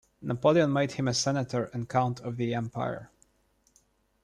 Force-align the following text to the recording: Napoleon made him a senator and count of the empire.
Napoleon 0.23 0.73
made 0.73 0.93
him 0.93 1.07
a 1.07 1.13
senator 1.13 1.65
and 1.73 1.87
count 1.87 2.21
of 2.21 2.37
the 2.37 2.55
empire. 2.55 3.11